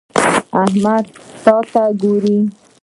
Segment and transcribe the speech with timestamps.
[0.63, 1.05] احمد
[1.43, 2.35] تا ته وکتل